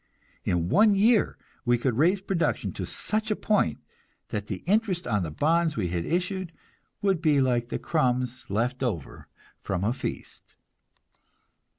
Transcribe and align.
In 0.43 0.67
one 0.67 0.95
year 0.95 1.37
we 1.63 1.77
could 1.77 1.95
raise 1.95 2.21
production 2.21 2.71
to 2.71 2.87
such 2.87 3.29
a 3.29 3.35
point 3.35 3.77
that 4.29 4.47
the 4.47 4.63
interest 4.65 5.05
on 5.05 5.21
the 5.21 5.29
bonds 5.29 5.77
we 5.77 5.89
had 5.89 6.05
issued 6.05 6.51
would 7.03 7.21
be 7.21 7.39
like 7.39 7.69
the 7.69 7.77
crumbs 7.77 8.45
left 8.49 8.81
over 8.81 9.27
from 9.61 9.83
a 9.83 9.93
feast. 9.93 10.55